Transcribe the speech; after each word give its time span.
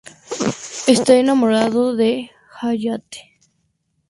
Está 0.87 1.13
enamorada 1.13 1.93
de 1.93 2.31
Hayate. 2.59 3.37